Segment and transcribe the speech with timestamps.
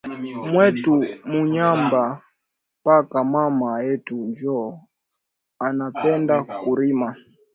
[0.51, 0.93] Mwetu
[1.31, 2.03] mu nyumba
[2.85, 4.57] paka mama yetu njo
[5.65, 7.09] ana penda ku rima